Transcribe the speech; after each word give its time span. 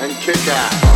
and 0.00 0.12
kick 0.20 0.36
ass. 0.46 0.87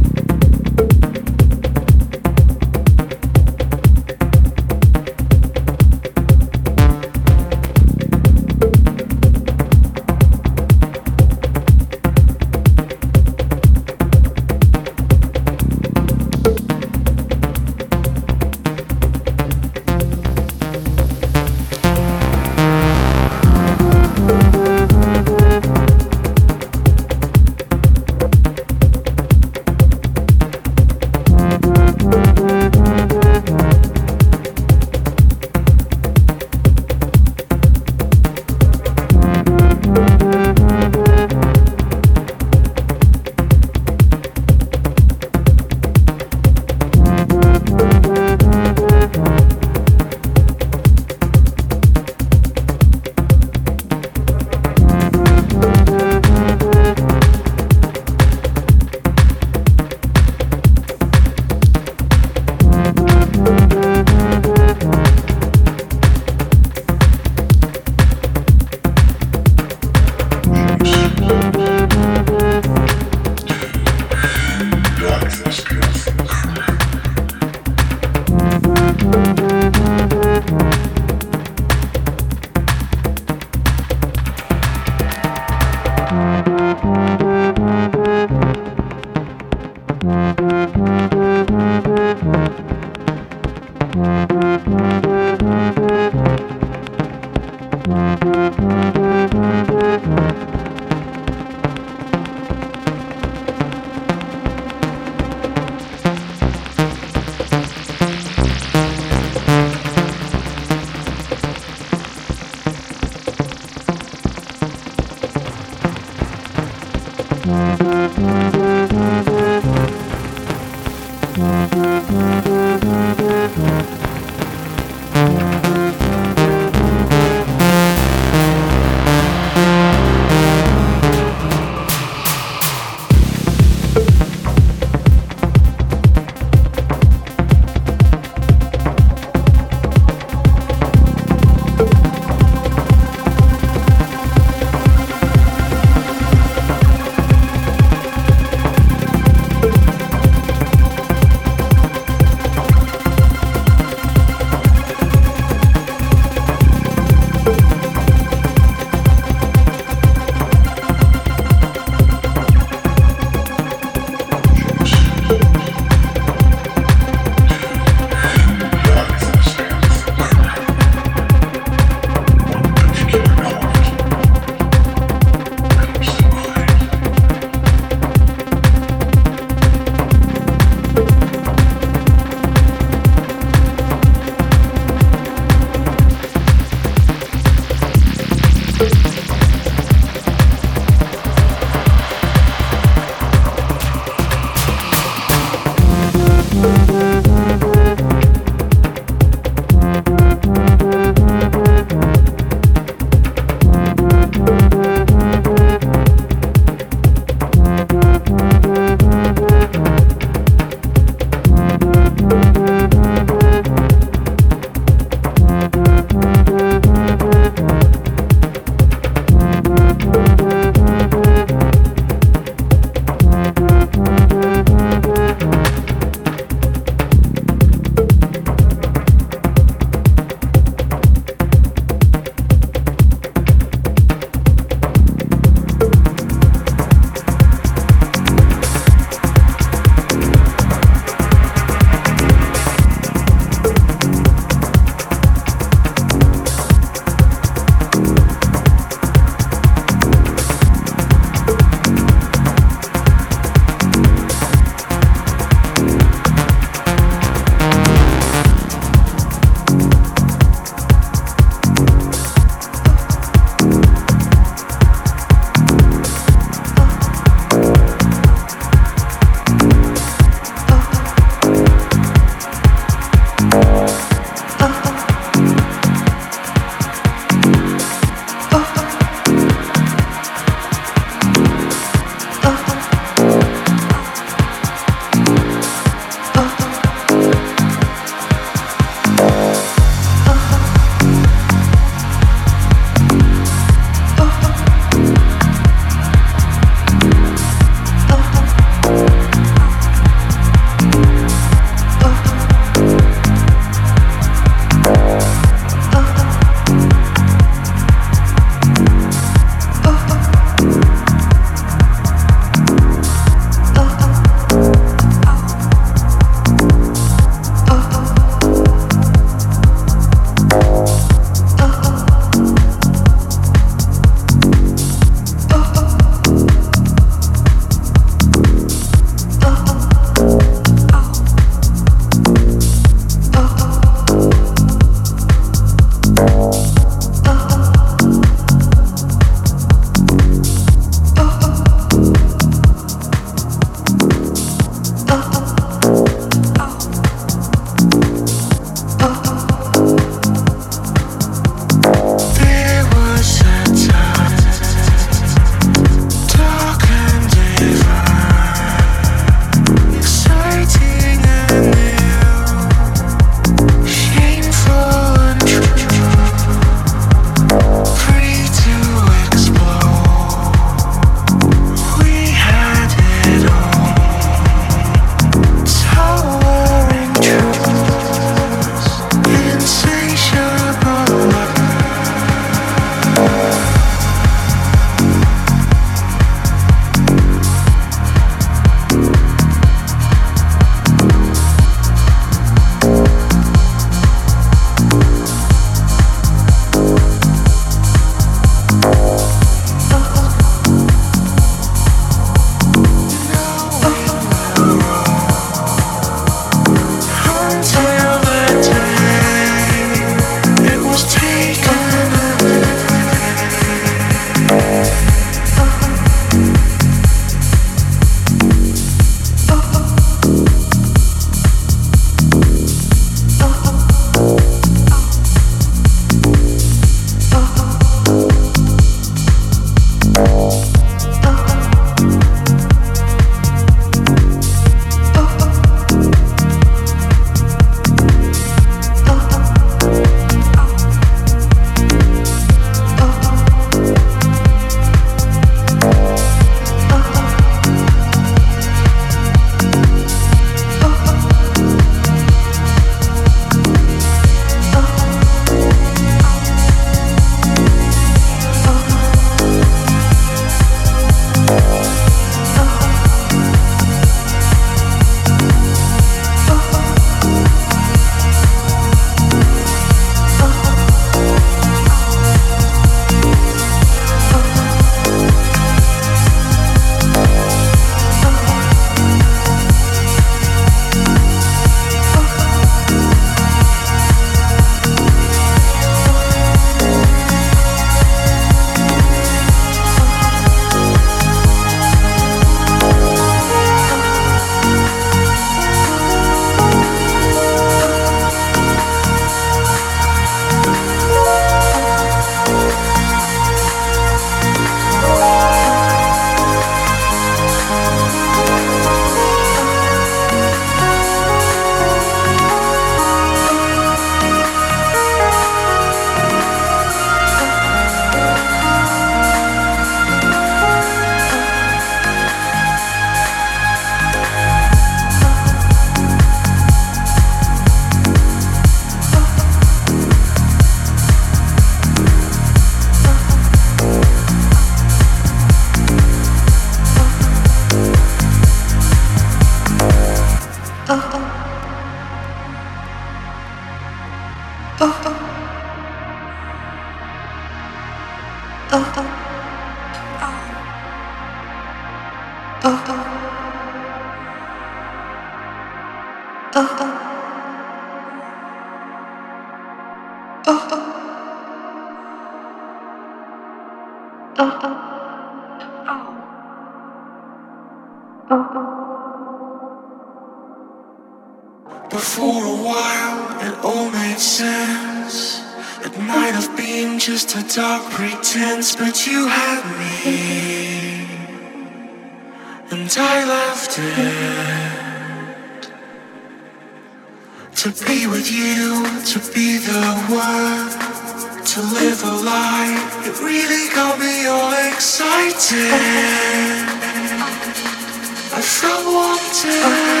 一 599.29 600.00